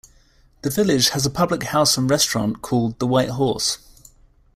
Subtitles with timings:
[0.63, 3.77] The village has a public house and restaurant called The White Horse.